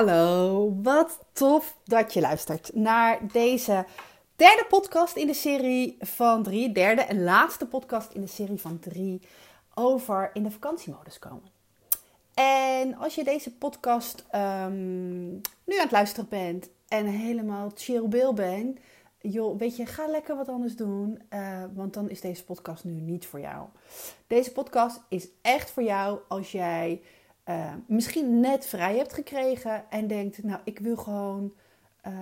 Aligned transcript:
Hallo, 0.00 0.74
wat 0.82 1.18
tof 1.32 1.76
dat 1.84 2.12
je 2.12 2.20
luistert 2.20 2.74
naar 2.74 3.18
deze 3.32 3.84
derde 4.36 4.66
podcast 4.68 5.16
in 5.16 5.26
de 5.26 5.34
serie 5.34 5.96
van 6.00 6.42
drie. 6.42 6.72
Derde 6.72 7.02
en 7.02 7.22
laatste 7.22 7.66
podcast 7.66 8.12
in 8.12 8.20
de 8.20 8.26
serie 8.26 8.60
van 8.60 8.78
drie 8.78 9.20
over 9.74 10.30
in 10.32 10.42
de 10.42 10.50
vakantiemodus 10.50 11.18
komen. 11.18 11.48
En 12.34 12.96
als 12.96 13.14
je 13.14 13.24
deze 13.24 13.52
podcast 13.52 14.24
ehm, 14.30 15.28
nu 15.64 15.76
aan 15.76 15.82
het 15.82 15.90
luisteren 15.90 16.28
bent 16.28 16.68
en 16.88 17.06
helemaal 17.06 17.70
chill 17.74 18.08
bill 18.08 18.32
bent, 18.34 18.78
joh, 19.18 19.58
weet 19.58 19.76
je, 19.76 19.86
ga 19.86 20.06
lekker 20.06 20.36
wat 20.36 20.48
anders 20.48 20.76
doen, 20.76 21.22
uh, 21.30 21.64
want 21.74 21.94
dan 21.94 22.10
is 22.10 22.20
deze 22.20 22.44
podcast 22.44 22.84
nu 22.84 22.92
niet 22.92 23.26
voor 23.26 23.40
jou. 23.40 23.66
Deze 24.26 24.52
podcast 24.52 25.00
is 25.08 25.28
echt 25.42 25.70
voor 25.70 25.82
jou 25.82 26.18
als 26.28 26.52
jij 26.52 27.00
uh, 27.44 27.72
misschien 27.86 28.40
net 28.40 28.66
vrij 28.66 28.96
hebt 28.96 29.12
gekregen 29.12 29.90
en 29.90 30.06
denkt, 30.06 30.42
nou, 30.42 30.60
ik 30.64 30.78
wil 30.78 30.96
gewoon 30.96 31.52
uh, 32.06 32.12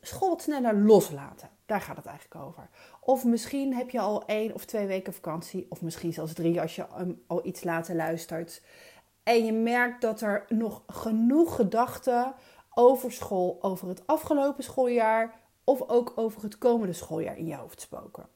school 0.00 0.28
wat 0.28 0.42
sneller 0.42 0.76
loslaten. 0.76 1.48
Daar 1.66 1.80
gaat 1.80 1.96
het 1.96 2.06
eigenlijk 2.06 2.44
over. 2.44 2.68
Of 3.00 3.24
misschien 3.24 3.74
heb 3.74 3.90
je 3.90 4.00
al 4.00 4.26
één 4.26 4.54
of 4.54 4.64
twee 4.64 4.86
weken 4.86 5.14
vakantie, 5.14 5.66
of 5.68 5.82
misschien 5.82 6.12
zelfs 6.12 6.32
drie 6.32 6.60
als 6.60 6.76
je 6.76 6.86
um, 6.98 7.22
al 7.26 7.46
iets 7.46 7.64
later 7.64 7.94
luistert. 7.94 8.62
En 9.22 9.44
je 9.44 9.52
merkt 9.52 10.00
dat 10.00 10.20
er 10.20 10.44
nog 10.48 10.82
genoeg 10.86 11.54
gedachten 11.54 12.34
over 12.74 13.12
school, 13.12 13.58
over 13.60 13.88
het 13.88 14.06
afgelopen 14.06 14.64
schooljaar 14.64 15.34
of 15.64 15.88
ook 15.88 16.12
over 16.14 16.42
het 16.42 16.58
komende 16.58 16.92
schooljaar 16.92 17.38
in 17.38 17.46
je 17.46 17.56
hoofd 17.56 17.80
spoken. 17.80 18.26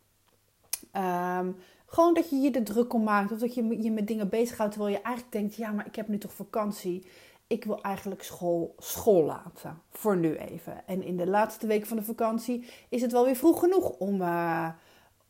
Um, 0.92 1.56
gewoon 1.91 2.15
dat 2.15 2.30
je 2.30 2.37
je 2.37 2.51
er 2.51 2.65
druk 2.65 2.92
om 2.92 3.02
maakt. 3.02 3.33
Of 3.33 3.38
dat 3.38 3.55
je 3.55 3.83
je 3.83 3.91
met 3.91 4.06
dingen 4.06 4.28
bezighoudt 4.28 4.73
terwijl 4.73 4.95
je 4.95 5.02
eigenlijk 5.02 5.33
denkt... 5.33 5.55
ja, 5.55 5.70
maar 5.70 5.87
ik 5.87 5.97
heb 5.97 6.09
nu 6.09 6.19
toch 6.19 6.33
vakantie. 6.33 7.06
Ik 7.47 7.64
wil 7.64 7.83
eigenlijk 7.83 8.23
school, 8.23 8.74
school 8.78 9.24
laten. 9.24 9.83
Voor 9.91 10.16
nu 10.16 10.37
even. 10.37 10.87
En 10.87 11.02
in 11.02 11.16
de 11.16 11.27
laatste 11.27 11.66
week 11.66 11.86
van 11.86 11.97
de 11.97 12.03
vakantie 12.03 12.70
is 12.89 13.03
het 13.03 13.12
wel 13.12 13.25
weer 13.25 13.36
vroeg 13.36 13.61
genoeg 13.61 13.91
om, 13.91 14.20
uh, 14.20 14.69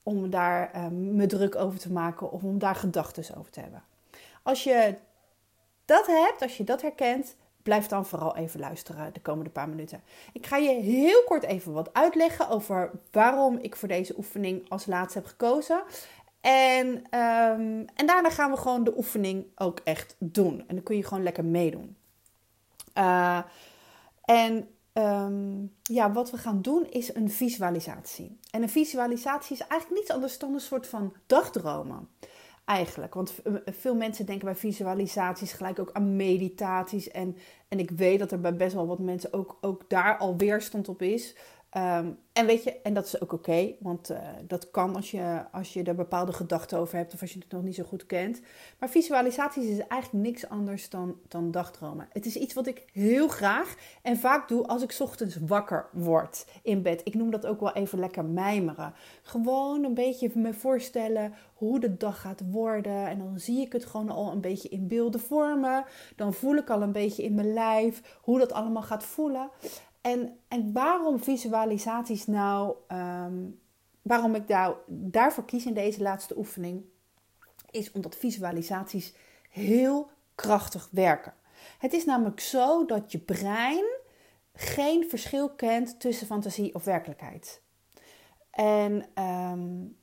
om 0.03 0.31
daar 0.31 0.71
uh, 0.75 0.87
me 0.89 1.27
druk 1.27 1.57
over 1.57 1.79
te 1.79 1.93
maken. 1.93 2.31
Of 2.31 2.43
om 2.43 2.59
daar 2.59 2.75
gedachten 2.75 3.37
over 3.37 3.51
te 3.51 3.61
hebben. 3.61 3.83
Als 4.43 4.65
je 4.65 4.95
dat 5.85 6.07
hebt, 6.07 6.43
als 6.43 6.57
je 6.57 6.65
dat 6.65 6.83
herkent... 6.83 7.37
Blijf 7.63 7.87
dan 7.87 8.07
vooral 8.07 8.37
even 8.37 8.61
luisteren 8.61 9.13
de 9.13 9.21
komende 9.21 9.51
paar 9.51 9.69
minuten. 9.69 10.03
Ik 10.33 10.47
ga 10.47 10.57
je 10.57 10.71
heel 10.71 11.23
kort 11.25 11.43
even 11.43 11.73
wat 11.73 11.93
uitleggen 11.93 12.49
over 12.49 12.91
waarom 13.11 13.59
ik 13.59 13.77
voor 13.77 13.89
deze 13.89 14.17
oefening 14.17 14.69
als 14.69 14.87
laatste 14.87 15.19
heb 15.19 15.27
gekozen. 15.27 15.83
En, 16.41 16.87
um, 16.89 17.85
en 17.95 18.07
daarna 18.07 18.31
gaan 18.31 18.51
we 18.51 18.57
gewoon 18.57 18.85
de 18.85 18.97
oefening 18.97 19.47
ook 19.55 19.81
echt 19.85 20.17
doen. 20.19 20.65
En 20.67 20.75
dan 20.75 20.83
kun 20.85 20.97
je 20.97 21.05
gewoon 21.05 21.23
lekker 21.23 21.45
meedoen. 21.45 21.97
Uh, 22.99 23.43
en 24.25 24.69
um, 24.93 25.73
ja, 25.83 26.13
wat 26.13 26.31
we 26.31 26.37
gaan 26.37 26.63
doen 26.63 26.87
is 26.91 27.15
een 27.15 27.31
visualisatie. 27.31 28.39
En 28.51 28.63
een 28.63 28.69
visualisatie 28.69 29.57
is 29.57 29.67
eigenlijk 29.67 30.01
niets 30.01 30.13
anders 30.13 30.39
dan 30.39 30.55
een 30.55 30.61
soort 30.61 30.87
van 30.87 31.15
dagdromen. 31.27 32.09
Eigenlijk. 32.65 33.15
Want 33.15 33.35
veel 33.67 33.95
mensen 33.95 34.27
denken 34.27 34.45
bij 34.45 34.57
visualisaties 34.57 35.53
gelijk 35.53 35.79
ook 35.79 35.93
aan 35.93 36.17
meditaties. 36.17 37.11
En, 37.11 37.37
en 37.69 37.79
ik 37.79 37.91
weet 37.91 38.19
dat 38.19 38.33
er 38.33 38.41
bij 38.41 38.57
best 38.57 38.75
wel 38.75 38.87
wat 38.87 38.99
mensen 38.99 39.33
ook, 39.33 39.59
ook 39.61 39.85
daar 39.89 40.19
al 40.19 40.37
weerstand 40.37 40.89
op 40.89 41.03
is. 41.03 41.37
Um, 41.77 42.19
en 42.33 42.47
weet 42.47 42.65
je, 42.65 42.81
en 42.81 42.95
dat 42.95 43.07
is 43.07 43.21
ook 43.21 43.33
oké, 43.33 43.75
want 43.81 44.11
uh, 44.11 44.19
dat 44.47 44.71
kan 44.71 44.97
als 44.97 45.11
je, 45.11 45.45
als 45.53 45.73
je 45.73 45.83
er 45.83 45.95
bepaalde 45.95 46.33
gedachten 46.33 46.79
over 46.79 46.97
hebt 46.97 47.15
of 47.15 47.21
als 47.21 47.33
je 47.33 47.39
het 47.39 47.53
nog 47.53 47.63
niet 47.63 47.75
zo 47.75 47.85
goed 47.85 48.07
kent. 48.07 48.41
Maar 48.79 48.89
visualisaties 48.89 49.65
is 49.65 49.87
eigenlijk 49.87 50.25
niks 50.25 50.49
anders 50.49 50.91
dan, 50.91 51.17
dan 51.29 51.51
dagdromen. 51.51 52.09
Het 52.13 52.27
is 52.27 52.37
iets 52.37 52.55
wat 52.55 52.67
ik 52.67 52.85
heel 52.93 53.29
graag 53.29 53.75
en 54.03 54.17
vaak 54.17 54.49
doe 54.49 54.67
als 54.67 54.83
ik 54.83 54.97
ochtends 54.99 55.37
wakker 55.47 55.89
word 55.93 56.47
in 56.63 56.83
bed. 56.83 57.01
Ik 57.05 57.15
noem 57.15 57.31
dat 57.31 57.47
ook 57.47 57.61
wel 57.61 57.73
even 57.73 57.99
lekker 57.99 58.25
mijmeren. 58.25 58.95
Gewoon 59.23 59.85
een 59.85 59.95
beetje 59.95 60.31
me 60.35 60.55
voorstellen 60.55 61.35
hoe 61.55 61.81
de 61.81 61.97
dag 61.97 62.21
gaat 62.21 62.43
worden. 62.51 63.07
En 63.07 63.19
dan 63.19 63.39
zie 63.39 63.61
ik 63.61 63.73
het 63.73 63.85
gewoon 63.85 64.11
al 64.11 64.33
een 64.33 64.41
beetje 64.41 64.69
in 64.69 64.89
beelden 64.89 65.21
vormen. 65.21 65.85
Dan 66.17 66.35
voel 66.35 66.57
ik 66.57 66.71
al 66.71 66.83
een 66.83 66.93
beetje 66.93 67.23
in 67.23 67.35
mijn 67.35 67.53
lijf 67.53 68.19
hoe 68.21 68.39
dat 68.39 68.53
allemaal 68.53 68.83
gaat 68.83 69.05
voelen. 69.05 69.51
En, 70.01 70.39
en 70.49 70.73
waarom 70.73 71.23
visualisaties 71.23 72.27
nou, 72.27 72.77
um, 72.89 73.61
waarom 74.03 74.35
ik 74.35 74.49
nou 74.49 74.77
daarvoor 74.87 75.45
kies 75.45 75.67
in 75.67 75.75
deze 75.75 76.03
laatste 76.03 76.39
oefening, 76.39 76.85
is 77.71 77.93
omdat 77.93 78.17
visualisaties 78.17 79.15
heel 79.51 80.11
krachtig 80.35 80.89
werken. 80.91 81.35
Het 81.79 81.93
is 81.93 82.05
namelijk 82.05 82.41
zo 82.41 82.85
dat 82.85 83.13
je 83.13 83.19
brein 83.19 83.85
geen 84.55 85.09
verschil 85.09 85.51
kent 85.51 86.01
tussen 86.01 86.27
fantasie 86.27 86.75
of 86.75 86.85
werkelijkheid. 86.85 87.63
En 88.51 89.23
um, 89.23 89.97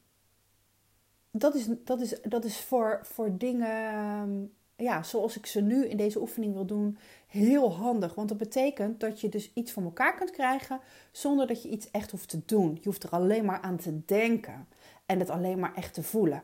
dat 1.31 1.55
is, 1.55 1.67
dat 1.69 2.01
is, 2.01 2.21
dat 2.21 2.45
is 2.45 2.59
voor, 2.59 2.99
voor 3.03 3.37
dingen 3.37 4.55
ja, 4.77 5.03
zoals 5.03 5.37
ik 5.37 5.45
ze 5.45 5.61
nu 5.61 5.87
in 5.87 5.97
deze 5.97 6.21
oefening 6.21 6.53
wil 6.53 6.65
doen, 6.65 6.97
heel 7.27 7.73
handig. 7.73 8.15
Want 8.15 8.29
dat 8.29 8.37
betekent 8.37 8.99
dat 8.99 9.21
je 9.21 9.29
dus 9.29 9.51
iets 9.53 9.71
van 9.71 9.83
elkaar 9.83 10.15
kunt 10.15 10.31
krijgen 10.31 10.79
zonder 11.11 11.47
dat 11.47 11.63
je 11.63 11.69
iets 11.69 11.91
echt 11.91 12.11
hoeft 12.11 12.29
te 12.29 12.41
doen. 12.45 12.73
Je 12.73 12.87
hoeft 12.89 13.03
er 13.03 13.09
alleen 13.09 13.45
maar 13.45 13.61
aan 13.61 13.77
te 13.77 14.05
denken 14.05 14.67
en 15.05 15.19
het 15.19 15.29
alleen 15.29 15.59
maar 15.59 15.73
echt 15.75 15.93
te 15.93 16.03
voelen. 16.03 16.43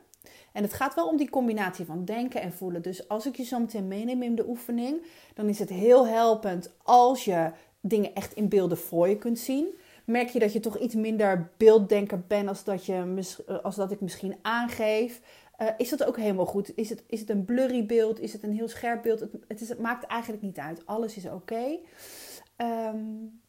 En 0.51 0.63
het 0.63 0.73
gaat 0.73 0.95
wel 0.95 1.07
om 1.07 1.17
die 1.17 1.29
combinatie 1.29 1.85
van 1.85 2.05
denken 2.05 2.41
en 2.41 2.53
voelen. 2.53 2.81
Dus 2.81 3.07
als 3.07 3.25
ik 3.25 3.35
je 3.35 3.43
zo 3.43 3.59
meteen 3.59 3.87
meeneem 3.87 4.23
in 4.23 4.35
de 4.35 4.47
oefening, 4.47 5.05
dan 5.33 5.49
is 5.49 5.59
het 5.59 5.69
heel 5.69 6.07
helpend 6.07 6.73
als 6.83 7.25
je 7.25 7.51
dingen 7.79 8.15
echt 8.15 8.33
in 8.33 8.49
beelden 8.49 8.77
voor 8.77 9.09
je 9.09 9.17
kunt 9.17 9.39
zien. 9.39 9.67
Merk 10.05 10.29
je 10.29 10.39
dat 10.39 10.53
je 10.53 10.59
toch 10.59 10.77
iets 10.77 10.95
minder 10.95 11.51
beelddenker 11.57 12.23
bent 12.27 12.47
als 12.47 12.63
dat, 12.63 12.85
je, 12.85 13.25
als 13.63 13.75
dat 13.75 13.91
ik 13.91 14.01
misschien 14.01 14.35
aangeef. 14.41 15.21
Uh, 15.61 15.67
is 15.77 15.89
dat 15.89 16.03
ook 16.03 16.17
helemaal 16.17 16.45
goed? 16.45 16.77
Is 16.77 16.89
het, 16.89 17.03
is 17.07 17.19
het 17.19 17.29
een 17.29 17.45
blurry 17.45 17.85
beeld? 17.85 18.19
Is 18.19 18.33
het 18.33 18.43
een 18.43 18.53
heel 18.53 18.67
scherp 18.67 19.01
beeld? 19.01 19.19
Het, 19.19 19.31
het, 19.47 19.61
is, 19.61 19.69
het 19.69 19.79
maakt 19.79 20.05
eigenlijk 20.05 20.43
niet 20.43 20.57
uit. 20.57 20.85
Alles 20.85 21.15
is 21.15 21.25
oké. 21.25 21.79
Um, 22.57 23.41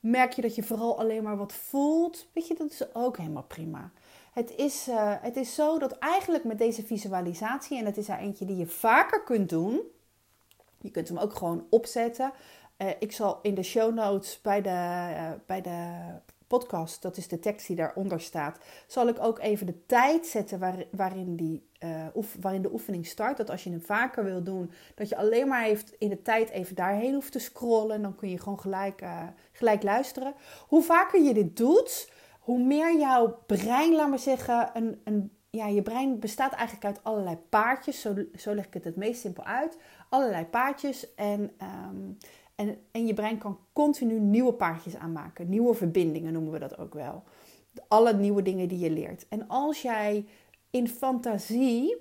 merk 0.00 0.32
je 0.32 0.42
dat 0.42 0.54
je 0.54 0.62
vooral 0.62 0.98
alleen 0.98 1.22
maar 1.22 1.36
wat 1.36 1.52
voelt? 1.52 2.28
Weet 2.32 2.46
je, 2.46 2.54
dat 2.54 2.70
is 2.70 2.94
ook 2.94 3.16
helemaal 3.16 3.42
prima. 3.42 3.90
Het 4.32 4.54
is, 4.56 4.88
uh, 4.88 5.14
het 5.20 5.36
is 5.36 5.54
zo 5.54 5.78
dat 5.78 5.98
eigenlijk 5.98 6.44
met 6.44 6.58
deze 6.58 6.82
visualisatie, 6.82 7.78
en 7.78 7.84
het 7.84 7.96
is 7.96 8.08
er 8.08 8.18
eentje 8.18 8.44
die 8.44 8.56
je 8.56 8.66
vaker 8.66 9.22
kunt 9.22 9.48
doen. 9.48 9.80
Je 10.80 10.90
kunt 10.90 11.08
hem 11.08 11.18
ook 11.18 11.34
gewoon 11.34 11.66
opzetten. 11.70 12.32
Uh, 12.78 12.88
ik 12.98 13.12
zal 13.12 13.38
in 13.42 13.54
de 13.54 13.62
show 13.62 13.94
notes 13.94 14.40
bij 14.40 14.62
de, 14.62 15.10
bij 15.46 15.60
de 15.60 15.96
podcast, 16.48 17.02
dat 17.02 17.16
is 17.16 17.28
de 17.28 17.38
tekst 17.38 17.66
die 17.66 17.76
daaronder 17.76 18.20
staat, 18.20 18.58
zal 18.86 19.08
ik 19.08 19.20
ook 19.20 19.38
even 19.38 19.66
de 19.66 19.86
tijd 19.86 20.26
zetten 20.26 20.58
waar, 20.58 20.84
waarin, 20.90 21.36
die, 21.36 21.68
oef, 22.14 22.36
waarin 22.40 22.62
de 22.62 22.72
oefening 22.72 23.06
start. 23.06 23.36
Dat 23.36 23.50
als 23.50 23.64
je 23.64 23.70
hem 23.70 23.80
vaker 23.80 24.24
wil 24.24 24.42
doen, 24.42 24.70
dat 24.94 25.08
je 25.08 25.16
alleen 25.16 25.48
maar 25.48 25.62
heeft 25.62 25.94
in 25.98 26.08
de 26.08 26.22
tijd 26.22 26.50
even 26.50 26.74
daarheen 26.74 27.14
hoeft 27.14 27.32
te 27.32 27.38
scrollen. 27.38 28.02
Dan 28.02 28.14
kun 28.14 28.30
je 28.30 28.40
gewoon 28.40 28.60
gelijk, 28.60 29.02
uh, 29.02 29.22
gelijk 29.52 29.82
luisteren. 29.82 30.34
Hoe 30.68 30.82
vaker 30.82 31.22
je 31.22 31.34
dit 31.34 31.56
doet, 31.56 32.12
hoe 32.40 32.62
meer 32.62 32.98
jouw 32.98 33.38
brein, 33.46 33.94
laat 33.94 34.08
maar 34.08 34.18
zeggen, 34.18 34.70
een, 34.74 35.00
een, 35.04 35.32
ja, 35.50 35.66
je 35.66 35.82
brein 35.82 36.18
bestaat 36.18 36.52
eigenlijk 36.52 36.84
uit 36.84 37.04
allerlei 37.04 37.36
paardjes. 37.36 38.00
Zo, 38.00 38.14
zo 38.34 38.54
leg 38.54 38.66
ik 38.66 38.74
het 38.74 38.84
het 38.84 38.96
meest 38.96 39.20
simpel 39.20 39.44
uit. 39.44 39.78
Allerlei 40.08 40.44
paardjes. 40.44 41.14
En 41.14 41.50
um, 41.90 42.18
en, 42.58 42.78
en 42.90 43.06
je 43.06 43.14
brein 43.14 43.38
kan 43.38 43.58
continu 43.72 44.20
nieuwe 44.20 44.52
paardjes 44.52 44.96
aanmaken. 44.96 45.48
Nieuwe 45.48 45.74
verbindingen 45.74 46.32
noemen 46.32 46.52
we 46.52 46.58
dat 46.58 46.78
ook 46.78 46.94
wel. 46.94 47.22
Alle 47.88 48.14
nieuwe 48.14 48.42
dingen 48.42 48.68
die 48.68 48.78
je 48.78 48.90
leert. 48.90 49.28
En 49.28 49.48
als 49.48 49.82
jij 49.82 50.26
in 50.70 50.88
fantasie, 50.88 51.96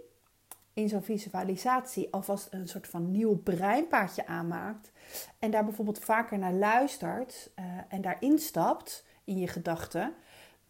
in 0.73 0.89
zo'n 0.89 1.01
visualisatie, 1.01 2.07
alvast 2.11 2.47
een 2.51 2.67
soort 2.67 2.87
van 2.87 3.11
nieuw 3.11 3.37
breinpaardje 3.37 4.27
aanmaakt. 4.27 4.91
En 5.39 5.51
daar 5.51 5.65
bijvoorbeeld 5.65 5.99
vaker 5.99 6.39
naar 6.39 6.53
luistert 6.53 7.51
uh, 7.59 7.65
en 7.87 8.01
daarin 8.01 8.39
stapt 8.39 9.05
in 9.23 9.37
je 9.37 9.47
gedachten. 9.47 10.13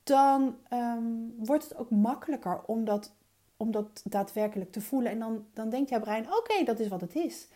Dan 0.03 0.55
um, 0.73 1.33
wordt 1.37 1.63
het 1.63 1.77
ook 1.77 1.89
makkelijker 1.89 2.61
om 2.65 2.85
dat, 2.85 3.13
om 3.57 3.71
dat 3.71 4.01
daadwerkelijk 4.03 4.71
te 4.71 4.81
voelen. 4.81 5.11
En 5.11 5.19
dan, 5.19 5.45
dan 5.53 5.69
denkt 5.69 5.89
jouw 5.89 5.99
brein: 5.99 6.25
oké, 6.33 6.63
dat 6.63 6.79
is 6.79 6.87
wat 6.87 7.01
het 7.01 7.15
is. 7.15 7.47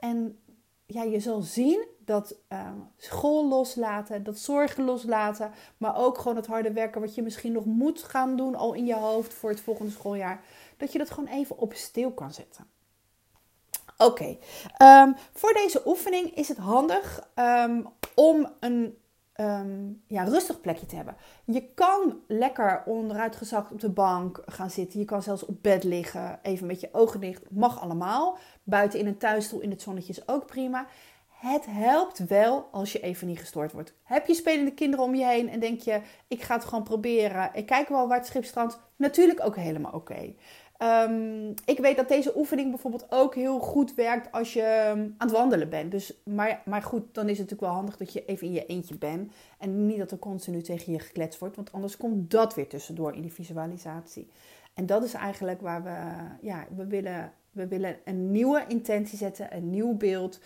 En 0.00 0.38
ja, 0.86 1.02
je 1.02 1.20
zal 1.20 1.40
zien 1.40 1.86
dat 1.98 2.36
uh, 2.52 2.72
school 2.96 3.48
loslaten, 3.48 4.22
dat 4.22 4.38
zorgen 4.38 4.84
loslaten, 4.84 5.52
maar 5.76 5.96
ook 5.96 6.18
gewoon 6.18 6.36
het 6.36 6.46
harde 6.46 6.72
werken 6.72 7.00
wat 7.00 7.14
je 7.14 7.22
misschien 7.22 7.52
nog 7.52 7.64
moet 7.64 8.02
gaan 8.02 8.36
doen 8.36 8.54
al 8.54 8.74
in 8.74 8.86
je 8.86 8.94
hoofd 8.94 9.34
voor 9.34 9.50
het 9.50 9.60
volgende 9.60 9.90
schooljaar, 9.90 10.44
dat 10.76 10.92
je 10.92 10.98
dat 10.98 11.10
gewoon 11.10 11.28
even 11.28 11.58
op 11.58 11.74
stil 11.74 12.12
kan 12.12 12.32
zetten. 12.32 12.66
Oké, 13.98 14.36
um, 14.82 15.14
voor 15.32 15.52
deze 15.52 15.82
oefening 15.86 16.34
is 16.34 16.48
het 16.48 16.58
handig 16.58 17.28
um, 17.34 17.88
om 18.14 18.52
een 18.60 18.98
um, 19.40 20.02
ja, 20.06 20.22
rustig 20.22 20.60
plekje 20.60 20.86
te 20.86 20.96
hebben. 20.96 21.16
Je 21.44 21.62
kan 21.74 22.20
lekker 22.26 22.82
onderuitgezakt 22.86 23.72
op 23.72 23.80
de 23.80 23.90
bank 23.90 24.42
gaan 24.46 24.70
zitten. 24.70 24.98
Je 24.98 25.04
kan 25.04 25.22
zelfs 25.22 25.44
op 25.44 25.62
bed 25.62 25.84
liggen, 25.84 26.38
even 26.42 26.66
met 26.66 26.80
je 26.80 26.88
ogen 26.92 27.20
dicht. 27.20 27.50
Mag 27.50 27.80
allemaal. 27.80 28.38
Buiten 28.62 28.98
in 28.98 29.06
een 29.06 29.18
tuinstoel 29.18 29.60
in 29.60 29.70
het 29.70 29.82
zonnetje 29.82 30.12
is 30.12 30.28
ook 30.28 30.46
prima. 30.46 30.86
het 31.28 31.66
helpt 31.68 32.26
wel 32.26 32.68
als 32.72 32.92
je 32.92 33.00
even 33.00 33.26
niet 33.26 33.38
gestoord 33.38 33.72
wordt. 33.72 33.94
Heb 34.02 34.26
je 34.26 34.34
spelende 34.34 34.74
kinderen 34.74 35.04
om 35.04 35.14
je 35.14 35.24
heen 35.24 35.48
en 35.48 35.60
denk 35.60 35.80
je, 35.80 36.00
ik 36.28 36.42
ga 36.42 36.54
het 36.54 36.64
gewoon 36.64 36.84
proberen. 36.84 37.50
Ik 37.52 37.66
kijk 37.66 37.88
wel 37.88 38.08
waar 38.08 38.18
het 38.18 38.26
schip 38.26 38.44
strandt. 38.44 38.80
Natuurlijk 38.96 39.44
ook 39.44 39.56
helemaal 39.56 39.92
oké. 39.92 40.34
Ehm, 40.78 41.50
ik 41.64 41.78
weet 41.78 41.96
dat 41.96 42.08
deze 42.08 42.36
oefening 42.36 42.70
bijvoorbeeld 42.70 43.06
ook 43.08 43.34
heel 43.34 43.58
goed 43.58 43.94
werkt 43.94 44.32
als 44.32 44.52
je 44.52 44.62
ehm, 44.62 44.98
aan 44.98 45.28
het 45.28 45.30
wandelen 45.30 45.68
bent. 45.68 45.90
Dus, 45.90 46.20
maar, 46.24 46.62
maar 46.64 46.82
goed, 46.82 47.14
dan 47.14 47.24
is 47.24 47.38
het 47.38 47.50
natuurlijk 47.50 47.60
wel 47.60 47.70
handig 47.70 47.96
dat 47.96 48.12
je 48.12 48.24
even 48.24 48.46
in 48.46 48.52
je 48.52 48.66
eentje 48.66 48.98
bent. 48.98 49.32
En 49.58 49.86
niet 49.86 49.98
dat 49.98 50.10
er 50.10 50.18
continu 50.18 50.62
tegen 50.62 50.92
je 50.92 50.98
gekletst 50.98 51.38
wordt. 51.38 51.56
Want 51.56 51.72
anders 51.72 51.96
komt 51.96 52.30
dat 52.30 52.54
weer 52.54 52.68
tussendoor 52.68 53.14
in 53.14 53.22
die 53.22 53.32
visualisatie. 53.32 54.28
En 54.74 54.86
dat 54.86 55.04
is 55.04 55.14
eigenlijk 55.14 55.60
waar 55.60 55.82
we, 55.82 55.96
ja, 56.46 56.66
we 56.76 56.86
willen, 56.86 57.32
we 57.50 57.66
willen 57.66 57.96
een 58.04 58.30
nieuwe 58.30 58.64
intentie 58.68 59.18
zetten, 59.18 59.56
een 59.56 59.70
nieuw 59.70 59.94
beeld 59.94 60.40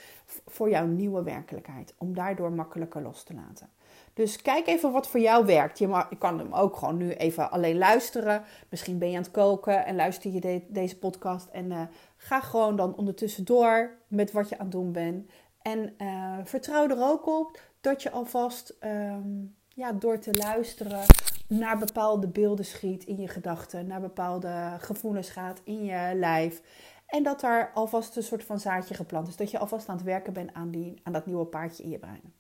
voor 0.47 0.71
jouw 0.71 0.87
nieuwe 0.87 1.23
werkelijkheid. 1.23 1.95
Om 1.99 2.15
daardoor 2.15 2.53
makkelijker 2.53 3.03
los 3.03 3.23
te 3.23 3.35
laten. 3.35 3.69
Dus 4.15 4.43
kijk 4.43 4.67
even 4.67 4.93
wat 4.93 5.09
voor 5.09 5.21
jou 5.21 5.47
werkt. 5.47 5.79
Je, 5.79 5.89
mag, 5.89 6.09
kan 6.19 6.39
hem 6.39 6.53
ook 6.53 6.77
gewoon 6.77 6.97
nu 6.97 7.11
even 7.11 7.51
alleen 7.51 7.79
luisteren. 7.79 8.43
Misschien 8.69 8.99
ben 8.99 9.11
je 9.11 9.17
aan 9.17 9.23
het 9.23 9.31
koken 9.31 9.85
en 9.87 9.97
luister 9.97 10.31
je 10.31 10.63
deze 10.69 10.99
podcast. 10.99 11.49
En 11.53 11.71
uh, 11.71 11.81
ga 12.17 12.41
gewoon 12.41 12.77
dan 12.77 12.97
ondertussen 12.97 13.45
door 13.45 13.91
met 14.09 14.33
wat 14.33 14.49
je 14.49 14.59
aan 14.59 14.65
het 14.65 14.73
doen 14.73 14.93
bent. 14.93 15.31
En 15.63 15.95
uh, 15.99 16.39
vertrouw 16.45 16.89
er 16.89 17.03
ook 17.03 17.27
op 17.27 17.61
dat 17.81 18.03
je 18.03 18.11
alvast 18.11 18.77
um, 18.85 19.57
ja, 19.69 19.93
door 19.93 20.19
te 20.19 20.35
luisteren 20.35 21.05
naar 21.49 21.79
bepaalde 21.79 22.29
beelden 22.29 22.65
schiet 22.65 23.05
in 23.05 23.21
je 23.21 23.29
gedachten. 23.29 23.87
Naar 23.87 24.01
bepaalde 24.01 24.77
gevoelens 24.79 25.31
gaat 25.31 25.61
in 25.65 25.85
je 25.85 26.11
lijf. 26.15 26.63
En 27.07 27.23
dat 27.23 27.41
daar 27.41 27.71
alvast 27.75 28.17
een 28.17 28.23
soort 28.23 28.45
van 28.45 28.61
zaadje 28.61 28.95
geplant 28.95 29.29
is. 29.29 29.37
Dat 29.37 29.51
je 29.51 29.59
alvast 29.59 29.89
aan 29.89 29.97
het 29.97 30.05
werken 30.05 30.33
bent 30.33 30.55
aan, 30.55 30.71
die, 30.71 31.01
aan 31.03 31.13
dat 31.13 31.27
nieuwe 31.27 31.45
paardje 31.45 31.83
in 31.83 31.91
je 31.91 31.99
brein. 31.99 32.40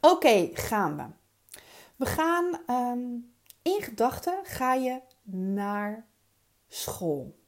Oké, 0.00 0.50
gaan 0.52 0.96
we. 0.96 1.06
We 1.96 2.06
gaan 2.06 2.60
um, 2.70 3.32
in 3.62 3.82
gedachten 3.82 4.44
ga 4.44 4.74
je 4.74 5.00
naar 5.30 6.06
school. 6.68 7.38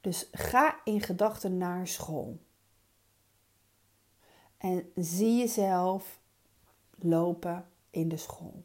Dus 0.00 0.28
ga 0.32 0.80
in 0.84 1.00
gedachten 1.00 1.56
naar 1.56 1.88
school. 1.88 2.40
En 4.58 4.92
zie 4.94 5.36
jezelf 5.36 6.20
lopen 6.98 7.68
in 7.90 8.08
de 8.08 8.16
school. 8.16 8.64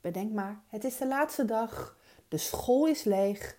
Bedenk 0.00 0.32
maar, 0.32 0.62
het 0.66 0.84
is 0.84 0.96
de 0.96 1.06
laatste 1.06 1.44
dag. 1.44 1.98
De 2.28 2.38
school 2.38 2.86
is 2.86 3.04
leeg. 3.04 3.56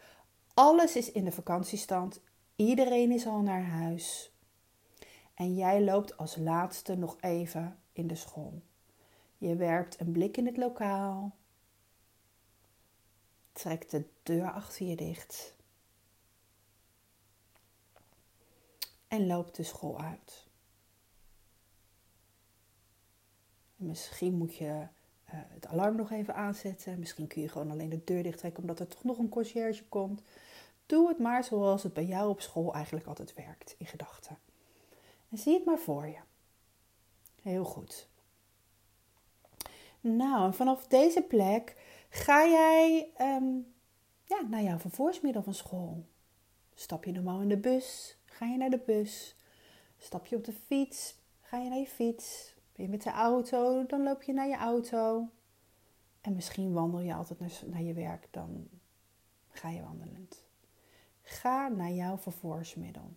Alles 0.53 0.95
is 0.95 1.11
in 1.11 1.25
de 1.25 1.31
vakantiestand. 1.31 2.21
Iedereen 2.55 3.11
is 3.11 3.25
al 3.25 3.41
naar 3.41 3.63
huis. 3.63 4.30
En 5.33 5.55
jij 5.55 5.83
loopt 5.83 6.17
als 6.17 6.35
laatste 6.35 6.95
nog 6.95 7.17
even 7.19 7.79
in 7.91 8.07
de 8.07 8.15
school. 8.15 8.61
Je 9.37 9.55
werpt 9.55 9.99
een 9.99 10.11
blik 10.11 10.37
in 10.37 10.45
het 10.45 10.57
lokaal. 10.57 11.35
Trekt 13.51 13.91
de 13.91 14.05
deur 14.23 14.51
achter 14.51 14.85
je 14.85 14.95
dicht. 14.95 15.55
En 19.07 19.27
loopt 19.27 19.55
de 19.55 19.63
school 19.63 20.01
uit. 20.01 20.49
misschien 23.81 24.33
moet 24.33 24.55
je 24.55 24.65
uh, 24.65 24.87
het 25.25 25.67
alarm 25.67 25.95
nog 25.95 26.11
even 26.11 26.35
aanzetten. 26.35 26.99
Misschien 26.99 27.27
kun 27.27 27.41
je 27.41 27.49
gewoon 27.49 27.71
alleen 27.71 27.89
de 27.89 28.03
deur 28.03 28.23
dicht 28.23 28.37
trekken 28.37 28.61
omdat 28.61 28.79
er 28.79 28.87
toch 28.87 29.03
nog 29.03 29.17
een 29.17 29.29
conciërge 29.29 29.83
komt. 29.83 30.21
Doe 30.85 31.07
het 31.07 31.19
maar 31.19 31.43
zoals 31.43 31.83
het 31.83 31.93
bij 31.93 32.05
jou 32.05 32.29
op 32.29 32.41
school 32.41 32.73
eigenlijk 32.73 33.05
altijd 33.05 33.33
werkt, 33.33 33.75
in 33.77 33.85
gedachten. 33.85 34.37
En 35.31 35.37
zie 35.37 35.53
het 35.53 35.65
maar 35.65 35.79
voor 35.79 36.07
je. 36.07 36.19
Heel 37.41 37.63
goed. 37.63 38.09
Nou, 40.01 40.45
en 40.45 40.53
vanaf 40.53 40.87
deze 40.87 41.21
plek 41.21 41.75
ga 42.09 42.45
jij 42.45 43.11
um, 43.19 43.73
ja, 44.23 44.41
naar 44.41 44.61
jouw 44.61 44.77
vervoersmiddel 44.77 45.43
van 45.43 45.53
school. 45.53 46.05
Stap 46.73 47.05
je 47.05 47.11
normaal 47.11 47.41
in 47.41 47.49
de 47.49 47.57
bus, 47.57 48.17
ga 48.25 48.45
je 48.45 48.57
naar 48.57 48.69
de 48.69 48.83
bus. 48.85 49.35
Stap 49.97 50.25
je 50.25 50.35
op 50.35 50.43
de 50.43 50.53
fiets, 50.53 51.15
ga 51.41 51.57
je 51.57 51.69
naar 51.69 51.77
je 51.77 51.87
fiets. 51.87 52.55
Ben 52.75 52.85
je 52.85 52.91
met 52.91 53.03
de 53.03 53.11
auto, 53.11 53.85
dan 53.85 54.03
loop 54.03 54.23
je 54.23 54.33
naar 54.33 54.47
je 54.47 54.57
auto. 54.57 55.27
En 56.21 56.35
misschien 56.35 56.73
wandel 56.73 56.99
je 56.99 57.13
altijd 57.13 57.39
naar, 57.39 57.61
naar 57.65 57.81
je 57.81 57.93
werk, 57.93 58.27
dan 58.31 58.67
ga 59.49 59.69
je 59.69 59.81
wandelend. 59.81 60.43
Ga 61.21 61.67
naar 61.67 61.91
jouw 61.91 62.17
vervoersmiddel. 62.17 63.13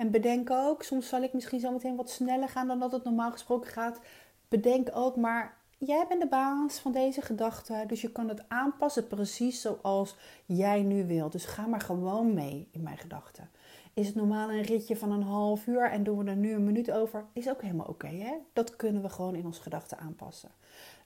En 0.00 0.10
bedenk 0.10 0.50
ook, 0.50 0.82
soms 0.82 1.08
zal 1.08 1.22
ik 1.22 1.32
misschien 1.32 1.60
zo 1.60 1.72
meteen 1.72 1.96
wat 1.96 2.10
sneller 2.10 2.48
gaan 2.48 2.66
dan 2.66 2.78
dat 2.78 2.92
het 2.92 3.04
normaal 3.04 3.30
gesproken 3.30 3.70
gaat. 3.70 4.00
Bedenk 4.48 4.88
ook, 4.92 5.16
maar 5.16 5.56
jij 5.78 6.04
bent 6.08 6.20
de 6.20 6.28
baas 6.28 6.78
van 6.78 6.92
deze 6.92 7.20
gedachte. 7.20 7.84
Dus 7.86 8.00
je 8.00 8.12
kan 8.12 8.28
het 8.28 8.48
aanpassen 8.48 9.06
precies 9.06 9.60
zoals 9.60 10.16
jij 10.46 10.82
nu 10.82 11.06
wilt. 11.06 11.32
Dus 11.32 11.44
ga 11.44 11.66
maar 11.66 11.80
gewoon 11.80 12.34
mee 12.34 12.68
in 12.70 12.82
mijn 12.82 12.98
gedachten. 12.98 13.50
Is 13.94 14.06
het 14.06 14.14
normaal 14.14 14.50
een 14.50 14.62
ritje 14.62 14.96
van 14.96 15.12
een 15.12 15.22
half 15.22 15.66
uur 15.66 15.90
en 15.90 16.02
doen 16.02 16.18
we 16.18 16.30
er 16.30 16.36
nu 16.36 16.52
een 16.52 16.64
minuut 16.64 16.90
over? 16.90 17.24
Is 17.32 17.48
ook 17.48 17.62
helemaal 17.62 17.86
oké, 17.86 18.08
hè? 18.08 18.34
Dat 18.52 18.76
kunnen 18.76 19.02
we 19.02 19.08
gewoon 19.08 19.34
in 19.34 19.46
onze 19.46 19.62
gedachten 19.62 19.98
aanpassen. 19.98 20.50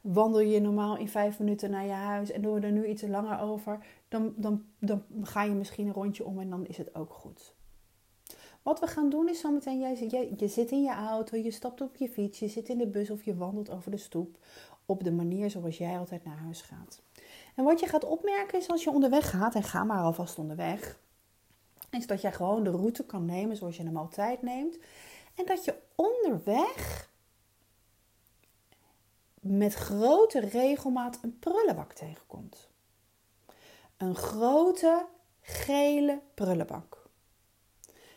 Wandel 0.00 0.40
je 0.40 0.60
normaal 0.60 0.96
in 0.96 1.08
vijf 1.08 1.38
minuten 1.38 1.70
naar 1.70 1.86
je 1.86 1.92
huis 1.92 2.30
en 2.30 2.42
doen 2.42 2.54
we 2.54 2.66
er 2.66 2.72
nu 2.72 2.86
iets 2.86 3.02
langer 3.02 3.40
over, 3.40 3.78
dan, 4.08 4.34
dan, 4.36 4.64
dan 4.78 5.04
ga 5.22 5.42
je 5.42 5.54
misschien 5.54 5.86
een 5.86 5.92
rondje 5.92 6.24
om 6.24 6.40
en 6.40 6.50
dan 6.50 6.66
is 6.66 6.76
het 6.76 6.94
ook 6.94 7.12
goed. 7.12 7.54
Wat 8.64 8.80
we 8.80 8.86
gaan 8.86 9.10
doen 9.10 9.28
is 9.28 9.40
zometeen, 9.40 9.80
jij, 9.80 10.06
je, 10.10 10.32
je 10.36 10.48
zit 10.48 10.70
in 10.70 10.82
je 10.82 10.92
auto, 10.92 11.36
je 11.36 11.50
stapt 11.50 11.80
op 11.80 11.96
je 11.96 12.08
fiets, 12.08 12.38
je 12.38 12.48
zit 12.48 12.68
in 12.68 12.78
de 12.78 12.86
bus 12.86 13.10
of 13.10 13.24
je 13.24 13.36
wandelt 13.36 13.70
over 13.70 13.90
de 13.90 13.96
stoep. 13.96 14.38
Op 14.86 15.04
de 15.04 15.12
manier 15.12 15.50
zoals 15.50 15.78
jij 15.78 15.98
altijd 15.98 16.24
naar 16.24 16.38
huis 16.38 16.62
gaat. 16.62 17.02
En 17.54 17.64
wat 17.64 17.80
je 17.80 17.86
gaat 17.86 18.04
opmerken 18.04 18.58
is 18.58 18.68
als 18.68 18.84
je 18.84 18.90
onderweg 18.90 19.30
gaat, 19.30 19.54
en 19.54 19.62
ga 19.62 19.84
maar 19.84 20.02
alvast 20.02 20.38
onderweg, 20.38 21.00
is 21.90 22.06
dat 22.06 22.20
jij 22.20 22.32
gewoon 22.32 22.64
de 22.64 22.70
route 22.70 23.04
kan 23.04 23.24
nemen 23.24 23.56
zoals 23.56 23.76
je 23.76 23.82
hem 23.82 23.96
altijd 23.96 24.42
neemt. 24.42 24.78
En 25.34 25.46
dat 25.46 25.64
je 25.64 25.74
onderweg 25.94 27.08
met 29.40 29.74
grote 29.74 30.40
regelmaat 30.40 31.18
een 31.22 31.38
prullenbak 31.38 31.92
tegenkomt. 31.92 32.68
Een 33.96 34.14
grote 34.14 35.06
gele 35.40 36.20
prullenbak. 36.34 37.03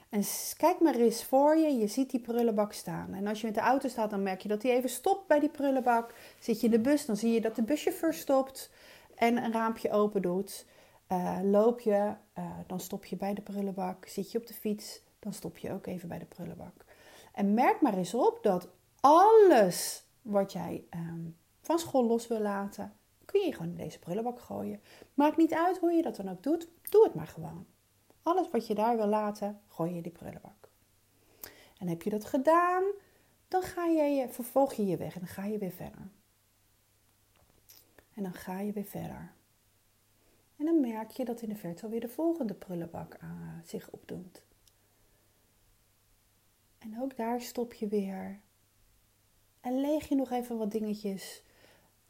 En 0.10 0.24
kijk 0.58 0.80
maar 0.80 0.96
eens 0.96 1.24
voor 1.24 1.58
je, 1.58 1.78
je 1.78 1.88
ziet 1.88 2.10
die 2.10 2.20
prullenbak 2.20 2.74
staan. 2.74 3.14
En 3.14 3.28
als 3.28 3.40
je 3.40 3.46
met 3.46 3.56
de 3.56 3.62
auto 3.62 3.88
staat, 3.88 4.10
dan 4.10 4.24
merk 4.24 4.42
je 4.42 4.48
dat 4.48 4.64
hij 4.64 4.72
even 4.72 4.90
stopt 4.90 5.28
bij 5.28 5.40
die 5.40 5.50
prullenbak. 5.50 6.14
Zit 6.40 6.60
je 6.60 6.66
in 6.66 6.72
de 6.72 6.80
bus, 6.80 7.06
dan 7.06 7.18
zie 7.18 7.32
je 7.32 7.42
dat 7.42 7.56
de 7.56 7.64
buschauffeur 7.64 8.14
stopt 8.14 8.72
en 9.16 9.38
een 9.38 9.52
raampje 9.52 9.92
open 9.92 10.22
doet. 10.22 10.66
Uh, 11.12 11.40
loop 11.44 11.80
je, 11.80 12.14
uh, 12.38 12.46
dan 12.68 12.80
stop 12.80 13.06
je 13.06 13.16
bij 13.16 13.34
de 13.34 13.42
prullenbak. 13.42 14.06
Zit 14.06 14.32
je 14.32 14.38
op 14.38 14.48
de 14.48 14.54
fiets, 14.54 15.02
dan 15.20 15.34
stop 15.34 15.58
je 15.58 15.72
ook 15.72 15.86
even 15.86 16.08
bij 16.08 16.20
de 16.20 16.26
prullenbak. 16.26 16.86
En 17.34 17.54
merk 17.54 17.82
maar 17.82 17.98
eens 17.98 18.14
op 18.14 18.40
dat 18.42 18.70
alles 19.00 20.04
wat 20.22 20.52
jij 20.52 20.84
um, 20.96 21.38
van 21.62 21.80
school 21.80 22.06
los 22.06 22.28
wil 22.28 22.40
laten, 22.40 22.94
kun 23.26 23.42
je 23.42 23.54
gewoon 23.54 23.72
in 23.72 23.78
deze 23.78 24.00
prullenbak 24.00 24.40
gooien. 24.40 24.82
Maakt 25.14 25.38
niet 25.38 25.54
uit 25.54 25.78
hoe 25.78 25.92
je 25.92 26.02
dat 26.02 26.16
dan 26.16 26.30
ook 26.30 26.44
doet, 26.44 26.70
doe 26.90 27.04
het 27.04 27.14
maar 27.14 27.28
gewoon. 27.28 27.66
Alles 28.28 28.50
wat 28.50 28.68
je 28.68 28.76
daar 28.76 28.98
wil 28.98 29.08
laten, 29.08 29.62
gooi 29.68 29.96
je 29.96 30.02
die 30.02 30.12
prullenbak. 30.12 30.70
En 31.78 31.88
heb 31.88 32.02
je 32.02 32.10
dat 32.10 32.26
gedaan, 32.26 32.84
dan 33.48 33.62
ga 33.62 33.86
je, 33.86 34.30
vervolg 34.30 34.74
je 34.74 34.86
je 34.86 34.98
weg 34.98 35.14
en 35.14 35.20
dan 35.20 35.30
ga 35.30 35.46
je 35.46 35.58
weer 35.58 35.72
verder. 35.72 36.08
En 38.14 38.24
dan 38.24 38.34
ga 38.34 38.60
je 38.60 38.72
weer 38.72 38.86
verder. 38.86 39.32
En 40.56 40.66
dan 40.66 40.80
merk 40.80 41.12
je 41.12 41.26
dat 41.26 41.42
in 41.42 41.50
de 41.50 41.56
verte 41.56 41.84
alweer 41.84 42.00
de 42.00 42.10
volgende 42.10 42.54
prullenbak 42.54 43.18
uh, 43.24 43.30
zich 43.64 43.90
opdoet. 43.90 44.42
En 46.78 47.02
ook 47.02 47.16
daar 47.16 47.42
stop 47.42 47.74
je 47.74 47.88
weer. 47.88 48.40
En 49.62 49.80
leeg 49.82 50.08
je 50.08 50.16
nog 50.16 50.32
even 50.32 50.58
wat 50.58 50.72
dingetjes 50.72 51.44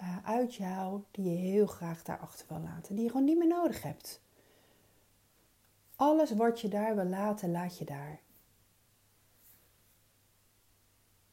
uh, 0.02 0.18
uit 0.26 0.56
jou 0.56 1.04
die 1.12 1.30
je 1.32 1.38
heel 1.38 1.68
graag 1.68 2.04
daarachter 2.04 2.46
wil 2.48 2.60
laten. 2.60 2.96
Die 2.96 3.04
je 3.04 3.10
gewoon 3.10 3.26
niet 3.26 3.38
meer 3.38 3.48
nodig 3.48 3.82
hebt. 3.82 4.22
Alles 5.98 6.32
wat 6.32 6.62
je 6.62 6.68
daar 6.68 6.96
wil 6.96 7.06
laten, 7.06 7.52
laat 7.52 7.78
je 7.78 7.86
daar. 7.86 8.20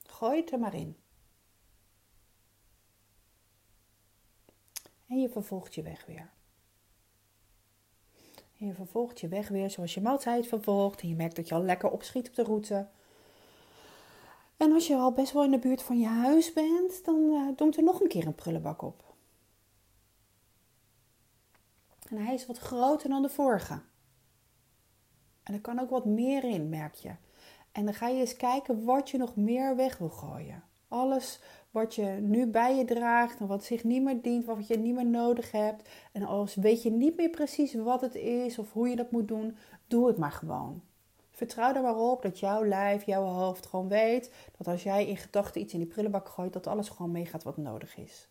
Gooi 0.07 0.41
het 0.41 0.53
er 0.53 0.59
maar 0.59 0.75
in. 0.75 0.97
En 5.07 5.21
je 5.21 5.29
vervolgt 5.29 5.75
je 5.75 5.83
weg 5.83 6.07
weer. 6.07 6.31
En 8.59 8.67
je 8.67 8.75
vervolgt 8.75 9.21
je 9.21 9.29
weg 9.29 9.49
weer 9.49 9.71
zoals 9.71 9.95
je 9.95 10.01
maaltijd 10.01 10.47
vervolgt. 10.47 11.01
En 11.01 11.09
je 11.09 11.15
merkt 11.15 11.37
dat 11.37 11.49
je 11.49 11.55
al 11.55 11.63
lekker 11.63 11.91
opschiet 11.91 12.29
op 12.29 12.35
de 12.35 12.43
route. 12.43 12.89
En 14.57 14.73
als 14.73 14.87
je 14.87 14.97
al 14.97 15.13
best 15.13 15.33
wel 15.33 15.45
in 15.45 15.51
de 15.51 15.59
buurt 15.59 15.83
van 15.83 15.99
je 15.99 16.07
huis 16.07 16.53
bent, 16.53 17.05
dan 17.05 17.17
uh, 17.17 17.57
doemt 17.57 17.77
er 17.77 17.83
nog 17.83 18.01
een 18.01 18.09
keer 18.09 18.27
een 18.27 18.35
prullenbak 18.35 18.83
op. 18.83 19.15
En 22.09 22.17
hij 22.17 22.35
is 22.35 22.47
wat 22.47 22.59
groter 22.59 23.09
dan 23.09 23.23
de 23.23 23.29
vorige. 23.29 23.81
En 25.45 25.55
er 25.55 25.61
kan 25.61 25.79
ook 25.79 25.91
wat 25.91 26.05
meer 26.05 26.45
in, 26.45 26.69
merk 26.69 26.95
je. 26.95 27.11
En 27.73 27.85
dan 27.85 27.95
ga 27.95 28.09
je 28.09 28.21
eens 28.21 28.37
kijken 28.37 28.85
wat 28.85 29.11
je 29.11 29.19
nog 29.19 29.37
meer 29.37 29.77
weg 29.77 29.99
wil 29.99 30.09
gooien. 30.09 30.63
Alles 30.89 31.41
wat 31.71 31.95
je 31.95 32.05
nu 32.05 32.47
bij 32.47 32.77
je 32.77 32.85
draagt 32.85 33.41
en 33.41 33.47
wat 33.47 33.65
zich 33.65 33.85
niet 33.85 34.03
meer 34.03 34.23
dient, 34.23 34.45
wat 34.45 34.67
je 34.67 34.79
niet 34.79 34.95
meer 34.95 35.07
nodig 35.07 35.51
hebt. 35.51 35.89
En 36.13 36.23
als 36.23 36.55
weet 36.55 36.83
je 36.83 36.91
niet 36.91 37.17
meer 37.17 37.31
precies 37.31 37.75
wat 37.75 38.01
het 38.01 38.15
is 38.15 38.59
of 38.59 38.73
hoe 38.73 38.89
je 38.89 38.97
dat 38.97 39.11
moet 39.11 39.29
doen, 39.29 39.57
doe 39.87 40.07
het 40.07 40.17
maar 40.17 40.33
gewoon. 40.33 40.83
Vertrouw 41.31 41.75
er 41.75 41.83
maar 41.83 41.97
op 41.97 42.23
dat 42.23 42.39
jouw 42.39 42.65
lijf, 42.65 43.07
jouw 43.07 43.25
hoofd 43.25 43.67
gewoon 43.67 43.89
weet 43.89 44.31
dat 44.57 44.67
als 44.67 44.83
jij 44.83 45.07
in 45.07 45.17
gedachten 45.17 45.61
iets 45.61 45.73
in 45.73 45.79
die 45.79 45.89
prullenbak 45.89 46.29
gooit, 46.29 46.53
dat 46.53 46.67
alles 46.67 46.89
gewoon 46.89 47.11
meegaat 47.11 47.43
wat 47.43 47.57
nodig 47.57 47.97
is. 47.97 48.29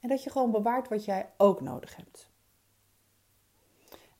En 0.00 0.08
dat 0.08 0.22
je 0.22 0.30
gewoon 0.30 0.50
bewaart 0.50 0.88
wat 0.88 1.04
jij 1.04 1.28
ook 1.36 1.60
nodig 1.60 1.96
hebt. 1.96 2.30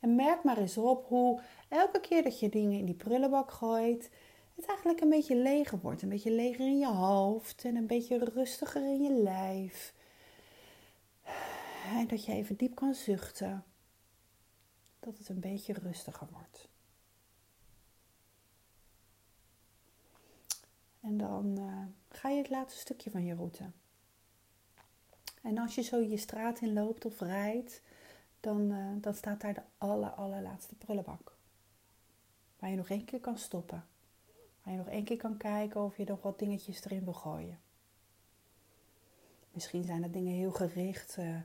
En 0.00 0.14
merk 0.14 0.42
maar 0.42 0.58
eens 0.58 0.78
op 0.78 1.06
hoe 1.08 1.40
elke 1.68 2.00
keer 2.00 2.22
dat 2.22 2.40
je 2.40 2.48
dingen 2.48 2.78
in 2.78 2.84
die 2.84 2.94
prullenbak 2.94 3.50
gooit, 3.50 4.10
het 4.54 4.66
eigenlijk 4.66 5.00
een 5.00 5.08
beetje 5.08 5.36
leger 5.36 5.78
wordt. 5.78 6.02
Een 6.02 6.08
beetje 6.08 6.30
leger 6.30 6.66
in 6.66 6.78
je 6.78 6.92
hoofd 6.92 7.64
en 7.64 7.76
een 7.76 7.86
beetje 7.86 8.18
rustiger 8.18 8.82
in 8.82 9.02
je 9.02 9.12
lijf. 9.12 9.94
En 11.94 12.06
dat 12.06 12.24
je 12.24 12.32
even 12.32 12.56
diep 12.56 12.74
kan 12.74 12.94
zuchten. 12.94 13.64
Dat 15.00 15.18
het 15.18 15.28
een 15.28 15.40
beetje 15.40 15.72
rustiger 15.72 16.28
wordt. 16.32 16.68
En 21.00 21.16
dan 21.16 21.58
uh, 21.58 21.82
ga 22.08 22.28
je 22.28 22.38
het 22.38 22.50
laatste 22.50 22.80
stukje 22.80 23.10
van 23.10 23.24
je 23.24 23.34
route. 23.34 23.70
En 25.42 25.58
als 25.58 25.74
je 25.74 25.82
zo 25.82 26.00
je 26.00 26.16
straat 26.16 26.60
in 26.60 26.72
loopt 26.72 27.04
of 27.04 27.20
rijdt, 27.20 27.82
dan, 28.40 28.72
uh, 28.72 28.86
dan 28.94 29.14
staat 29.14 29.40
daar 29.40 29.54
de 29.54 29.62
aller, 29.78 30.10
allerlaatste 30.10 30.74
prullenbak. 30.74 31.35
Waar 32.66 32.74
je 32.74 32.80
nog 32.80 32.90
één 32.90 33.04
keer 33.04 33.20
kan 33.20 33.38
stoppen. 33.38 33.86
Waar 34.62 34.72
je 34.72 34.78
nog 34.78 34.88
één 34.88 35.04
keer 35.04 35.16
kan 35.16 35.36
kijken 35.36 35.80
of 35.80 35.96
je 35.96 36.04
nog 36.04 36.22
wat 36.22 36.38
dingetjes 36.38 36.84
erin 36.84 37.04
wil 37.04 37.12
gooien. 37.12 37.58
Misschien 39.50 39.84
zijn 39.84 40.02
dat 40.02 40.12
dingen 40.12 40.32
heel 40.32 40.50
gericht, 40.50 41.16
uh, 41.18 41.36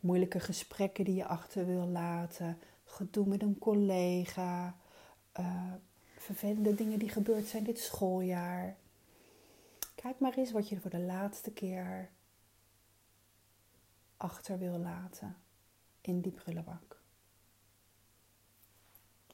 moeilijke 0.00 0.40
gesprekken 0.40 1.04
die 1.04 1.14
je 1.14 1.24
achter 1.24 1.66
wil 1.66 1.86
laten, 1.86 2.58
gedoe 2.84 3.26
met 3.26 3.42
een 3.42 3.58
collega, 3.58 4.76
uh, 5.40 5.72
vervelende 6.16 6.74
dingen 6.74 6.98
die 6.98 7.08
gebeurd 7.08 7.46
zijn 7.46 7.64
dit 7.64 7.78
schooljaar. 7.78 8.76
Kijk 9.94 10.18
maar 10.18 10.36
eens 10.36 10.52
wat 10.52 10.68
je 10.68 10.80
voor 10.80 10.90
de 10.90 11.00
laatste 11.00 11.50
keer 11.50 12.10
achter 14.16 14.58
wil 14.58 14.78
laten 14.78 15.36
in 16.00 16.20
die 16.20 16.32
prullenbak. 16.32 17.00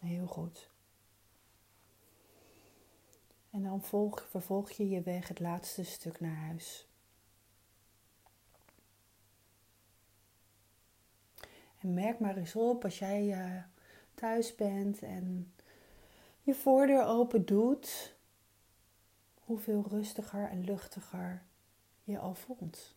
Heel 0.00 0.26
goed. 0.26 0.72
En 3.54 3.62
dan 3.62 3.82
volg, 3.82 4.26
vervolg 4.28 4.70
je 4.70 4.88
je 4.88 5.02
weg 5.02 5.28
het 5.28 5.40
laatste 5.40 5.84
stuk 5.84 6.20
naar 6.20 6.36
huis. 6.36 6.88
En 11.78 11.94
merk 11.94 12.18
maar 12.18 12.36
eens 12.36 12.56
op 12.56 12.84
als 12.84 12.98
jij 12.98 13.26
uh, 13.26 13.62
thuis 14.14 14.54
bent 14.54 15.02
en 15.02 15.52
je 16.42 16.54
voordeur 16.54 17.04
open 17.04 17.44
doet, 17.46 18.16
hoeveel 19.40 19.84
rustiger 19.88 20.48
en 20.48 20.64
luchtiger 20.64 21.42
je 22.04 22.18
al 22.18 22.34
voelt. 22.34 22.96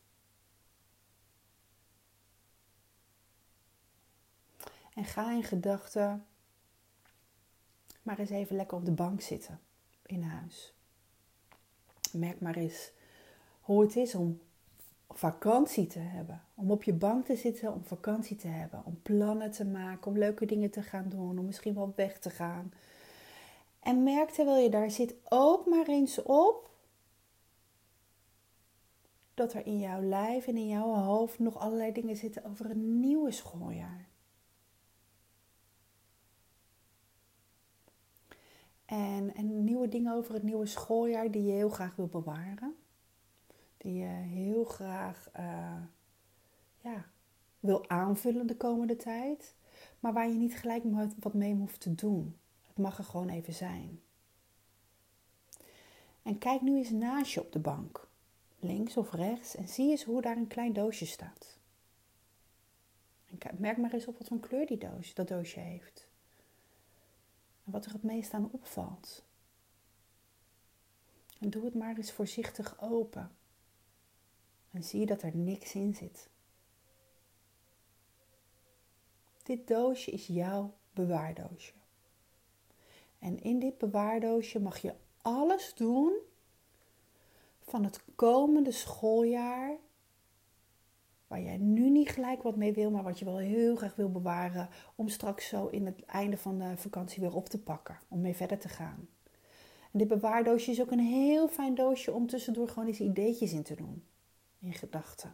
En 4.94 5.06
ga 5.06 5.32
in 5.32 5.44
gedachten 5.44 6.26
maar 8.02 8.20
eens 8.20 8.30
even 8.30 8.56
lekker 8.56 8.78
op 8.78 8.86
de 8.86 8.92
bank 8.92 9.22
zitten 9.22 9.67
in 10.08 10.24
huis. 10.24 10.74
Merk 12.12 12.40
maar 12.40 12.56
eens 12.56 12.92
hoe 13.62 13.82
het 13.82 13.96
is 13.96 14.16
om 14.16 14.40
vakantie 15.10 15.88
te 15.88 16.00
hebben. 16.00 16.42
Om 16.56 16.72
op 16.72 16.84
je 16.84 16.94
bank 16.94 17.26
te 17.26 17.36
zitten, 17.36 17.74
om 17.74 17.84
vakantie 17.84 18.36
te 18.36 18.48
hebben. 18.48 18.82
Om 18.86 19.00
plannen 19.02 19.52
te 19.52 19.66
maken, 19.66 20.12
om 20.12 20.18
leuke 20.18 20.46
dingen 20.46 20.70
te 20.70 20.82
gaan 20.82 21.10
doen, 21.10 21.40
om 21.40 21.46
misschien 21.46 21.74
wel 21.74 21.94
weg 21.96 22.20
te 22.20 22.30
gaan. 22.30 22.74
En 23.80 24.04
merk 24.04 24.30
terwijl 24.30 24.64
je 24.64 24.70
daar 24.70 24.92
zit 24.92 25.16
ook 25.30 25.66
maar 25.66 25.88
eens 25.88 26.22
op 26.24 26.70
dat 29.34 29.54
er 29.54 29.66
in 29.66 29.80
jouw 29.80 30.02
lijf 30.02 30.48
en 30.48 30.58
in 30.58 30.68
jouw 30.68 30.94
hoofd 30.94 31.40
nog 31.40 31.58
allerlei 31.58 31.92
dingen 31.92 32.16
zitten 32.16 32.46
over 32.46 32.70
een 32.70 33.00
nieuwe 33.00 33.32
schooljaar. 33.32 34.07
En, 38.88 39.36
en 39.36 39.64
nieuwe 39.64 39.88
dingen 39.88 40.14
over 40.14 40.34
het 40.34 40.44
nieuwe 40.44 40.66
schooljaar 40.66 41.32
die 41.32 41.44
je 41.44 41.52
heel 41.52 41.70
graag 41.70 41.96
wil 41.96 42.08
bewaren. 42.08 42.76
Die 43.78 43.94
je 43.94 44.06
heel 44.06 44.64
graag 44.64 45.30
uh, 45.40 45.82
ja, 46.82 47.06
wil 47.60 47.90
aanvullen 47.90 48.48
de 48.48 48.58
komende 48.58 48.96
tijd. 48.96 49.56
Maar 50.00 50.14
waar 50.14 50.30
je 50.30 50.36
niet 50.36 50.58
gelijk 50.58 50.84
wat 51.20 51.34
mee 51.34 51.56
hoeft 51.56 51.80
te 51.80 51.96
doen. 51.96 52.38
Het 52.68 52.78
mag 52.78 52.98
er 52.98 53.04
gewoon 53.04 53.30
even 53.30 53.54
zijn. 53.54 54.02
En 56.24 56.38
kijk 56.38 56.62
nu 56.62 56.78
eens 56.78 56.92
naast 56.92 57.32
je 57.32 57.42
op 57.42 57.52
de 57.52 57.60
bank. 57.60 58.10
Links 58.60 58.98
of 58.98 59.12
rechts. 59.12 59.56
En 59.56 59.68
zie 59.68 59.90
eens 59.90 60.04
hoe 60.04 60.22
daar 60.22 60.38
een 60.38 60.48
klein 60.48 60.74
doosje 60.74 61.06
staat. 61.06 61.60
En 63.26 63.38
merk 63.60 63.78
maar 63.78 63.94
eens 63.94 64.08
op 64.08 64.18
wat 64.18 64.30
voor 64.30 64.40
kleur 64.40 64.66
die 64.66 64.78
doos, 64.78 65.14
dat 65.14 65.28
doosje 65.28 65.60
heeft. 65.60 66.07
En 67.68 67.74
wat 67.74 67.86
er 67.86 67.92
het 67.92 68.04
meest 68.04 68.34
aan 68.34 68.50
opvalt. 68.52 69.24
En 71.40 71.50
doe 71.50 71.66
het 71.66 71.74
maar 71.74 71.98
eens 71.98 72.12
voorzichtig 72.12 72.82
open. 72.82 73.32
En 74.72 74.84
zie 74.84 75.06
dat 75.06 75.22
er 75.22 75.36
niks 75.36 75.76
in 75.76 75.96
zit. 75.96 76.30
Dit 79.44 79.68
doosje 79.68 80.12
is 80.12 80.28
jouw 80.28 80.74
bewaardoosje. 80.94 81.74
En 83.20 83.44
in 83.44 83.60
dit 83.60 83.78
bewaardoosje 83.78 84.60
mag 84.60 84.78
je 84.78 84.94
alles 85.22 85.74
doen 85.74 86.14
van 87.60 87.84
het 87.84 88.00
komende 88.16 88.72
schooljaar 88.72 89.78
waar 91.28 91.42
jij 91.42 91.58
nu 91.58 91.90
niet 91.90 92.10
gelijk 92.10 92.44
wat 92.44 92.56
mee 92.56 92.74
wil, 92.74 92.92
maar 92.92 93.04
wat 93.04 93.20
je 93.20 93.26
wel 93.26 93.38
heel 93.38 93.76
graag 93.76 93.96
wil 93.96 94.12
bewaren 94.12 94.70
om 94.96 95.10
straks 95.10 95.48
zo 95.48 95.68
in 95.68 95.86
het 95.86 96.06
einde 96.06 96.38
van 96.38 96.60
de 96.60 96.78
vakantie 96.78 97.22
weer 97.22 97.36
op 97.36 97.50
te 97.50 97.60
pakken, 97.60 98.00
om 98.08 98.22
mee 98.22 98.36
verder 98.36 98.60
te 98.60 98.70
gaan. 98.70 99.08
Dit 99.92 100.08
bewaardoosje 100.08 100.72
is 100.72 100.82
ook 100.82 100.92
een 100.92 101.00
heel 101.00 101.48
fijn 101.48 101.76
doosje 101.76 102.14
om 102.14 102.28
tussendoor 102.28 102.68
gewoon 102.68 102.88
eens 102.88 103.00
ideetjes 103.00 103.54
in 103.54 103.64
te 103.64 103.76
doen, 103.76 104.04
in 104.60 104.74
gedachten. 104.74 105.34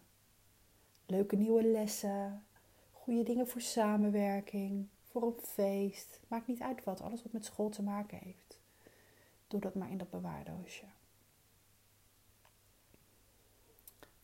Leuke 1.06 1.36
nieuwe 1.36 1.64
lessen, 1.64 2.46
goede 2.92 3.24
dingen 3.24 3.48
voor 3.48 3.62
samenwerking, 3.62 4.88
voor 5.04 5.24
een 5.24 5.38
feest. 5.42 6.20
Maakt 6.28 6.48
niet 6.48 6.62
uit 6.62 6.84
wat, 6.84 7.02
alles 7.02 7.24
wat 7.24 7.32
met 7.32 7.46
school 7.46 7.70
te 7.70 7.84
maken 7.84 8.18
heeft. 8.18 8.60
Doe 9.48 9.60
dat 9.60 9.76
maar 9.76 9.92
in 9.92 9.98
dat 9.98 10.10
bewaardoosje. 10.10 10.86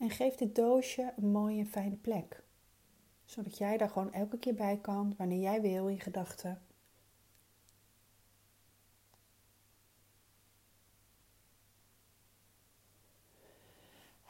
En 0.00 0.10
geef 0.10 0.34
dit 0.34 0.54
doosje 0.54 1.12
een 1.16 1.30
mooie 1.30 1.58
en 1.58 1.66
fijne 1.66 1.96
plek. 1.96 2.42
Zodat 3.24 3.58
jij 3.58 3.76
daar 3.76 3.90
gewoon 3.90 4.12
elke 4.12 4.38
keer 4.38 4.54
bij 4.54 4.78
kan, 4.78 5.14
wanneer 5.16 5.40
jij 5.40 5.60
wil 5.60 5.88
in 5.88 6.00
gedachten. 6.00 6.62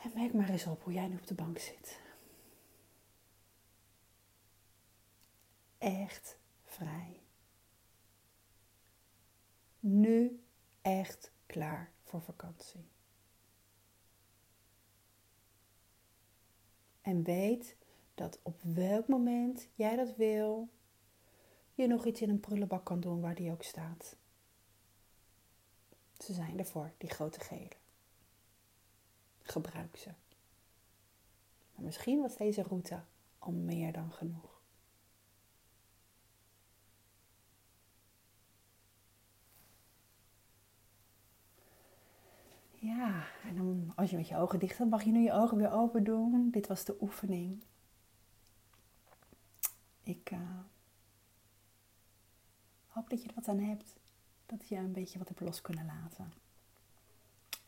En 0.03 0.11
merk 0.15 0.35
maar 0.35 0.49
eens 0.49 0.67
op 0.67 0.83
hoe 0.83 0.93
jij 0.93 1.09
nu 1.09 1.17
op 1.17 1.27
de 1.27 1.35
bank 1.35 1.59
zit. 1.59 2.01
Echt 5.79 6.39
vrij. 6.65 7.21
Nu 9.81 10.43
echt 10.83 11.33
klaar 11.47 11.93
voor 12.03 12.23
vakantie. 12.23 12.89
En 17.11 17.23
weet 17.23 17.77
dat 18.15 18.39
op 18.43 18.61
welk 18.63 19.09
moment 19.09 19.69
jij 19.75 19.97
dat 19.97 20.17
wil, 20.17 20.69
je 21.75 21.87
nog 21.87 22.05
iets 22.07 22.21
in 22.21 22.31
een 22.31 22.41
prullenbak 22.41 22.85
kan 22.85 23.01
doen 23.01 23.21
waar 23.21 23.35
die 23.35 23.51
ook 23.51 23.63
staat. 23.63 24.17
Ze 26.19 26.33
zijn 26.33 26.59
ervoor, 26.59 26.93
die 26.99 27.11
grote 27.11 27.41
gele. 27.41 27.71
Gebruik 29.43 29.97
ze. 29.97 30.09
Maar 31.75 31.85
misschien 31.85 32.21
was 32.21 32.37
deze 32.37 32.63
route 32.63 33.01
al 33.39 33.53
meer 33.53 33.93
dan 33.93 34.13
genoeg. 34.13 34.60
Ja, 42.81 43.25
en 43.45 43.57
dan 43.57 43.93
als 43.97 44.11
je 44.11 44.17
met 44.17 44.29
je 44.29 44.37
ogen 44.37 44.59
dicht 44.59 44.79
hebt, 44.79 44.91
mag 44.91 45.03
je 45.03 45.11
nu 45.11 45.21
je 45.21 45.33
ogen 45.33 45.57
weer 45.57 45.73
open 45.73 46.05
doen. 46.05 46.51
Dit 46.51 46.67
was 46.67 46.85
de 46.85 46.97
oefening. 47.01 47.63
Ik 50.03 50.31
uh, 50.31 50.39
hoop 52.87 53.11
dat 53.11 53.23
je 53.23 53.29
er 53.29 53.35
wat 53.35 53.49
aan 53.49 53.59
hebt. 53.59 53.97
Dat 54.47 54.69
je 54.69 54.77
een 54.77 54.93
beetje 54.93 55.19
wat 55.19 55.29
hebt 55.29 55.41
los 55.41 55.61
kunnen 55.61 55.87
laten. 55.87 56.33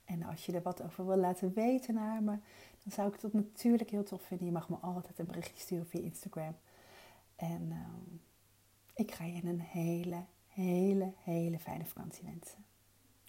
En 0.04 0.23
als 0.23 0.47
je 0.47 0.52
er 0.52 0.62
wat 0.62 0.83
over 0.83 1.07
wil 1.07 1.16
laten 1.16 1.52
weten 1.52 1.95
naar 1.95 2.23
me, 2.23 2.38
dan 2.83 2.92
zou 2.92 3.14
ik 3.14 3.21
het 3.21 3.33
natuurlijk 3.33 3.90
heel 3.90 4.04
tof 4.04 4.23
vinden. 4.23 4.47
Je 4.47 4.52
mag 4.52 4.69
me 4.69 4.76
altijd 4.76 5.19
een 5.19 5.26
berichtje 5.26 5.61
sturen 5.62 5.87
via 5.87 6.00
Instagram. 6.00 6.57
En 7.37 7.62
uh, 7.62 8.19
ik 8.95 9.12
ga 9.12 9.25
je 9.25 9.45
een 9.45 9.61
hele, 9.61 10.25
hele, 10.47 11.12
hele 11.16 11.59
fijne 11.59 11.87
vakantie 11.87 12.25
wensen. 12.25 12.64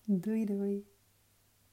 Doei 0.03 0.45
doei! 0.45 0.92